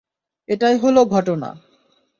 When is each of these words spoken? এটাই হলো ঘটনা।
এটাই 0.49 0.75
হলো 0.77 1.01
ঘটনা। 1.05 1.49